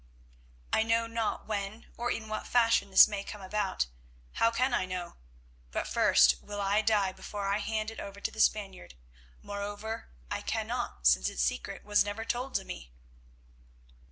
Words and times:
I 0.73 0.81
know 0.81 1.05
not 1.05 1.45
when 1.45 1.85
or 1.95 2.09
in 2.09 2.27
what 2.27 2.47
fashion 2.47 2.89
this 2.89 3.07
may 3.07 3.23
come 3.23 3.39
about; 3.43 3.85
how 4.31 4.49
can 4.49 4.73
I 4.73 4.83
know? 4.87 5.17
But 5.69 5.87
first 5.87 6.41
will 6.41 6.59
I 6.59 6.81
die 6.81 7.11
before 7.11 7.45
I 7.45 7.59
hand 7.59 7.91
it 7.91 7.99
over 7.99 8.19
to 8.19 8.31
the 8.31 8.39
Spaniard. 8.39 8.95
Moreover, 9.43 10.07
I 10.31 10.41
cannot, 10.41 11.05
since 11.05 11.29
its 11.29 11.43
secret 11.43 11.85
was 11.85 12.03
never 12.03 12.25
told 12.25 12.55
to 12.55 12.65
me." 12.65 12.91